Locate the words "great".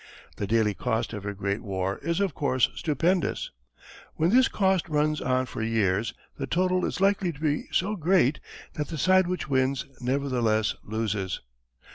1.35-1.61, 7.95-8.39